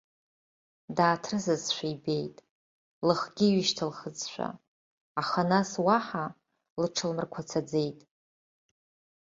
Дааҭрысызшәа 0.95 1.87
ибеит, 1.93 2.35
лыхгьы 3.07 3.45
ҩышьҭылхызшәа, 3.53 4.49
аха 5.21 5.41
нас 5.51 5.71
уаҳа 5.85 6.25
лҽылмырқәацаӡеит. 6.81 7.99